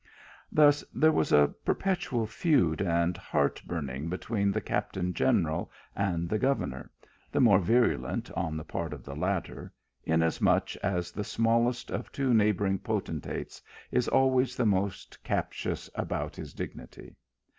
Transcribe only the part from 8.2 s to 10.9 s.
on the part of the latter, inasmuch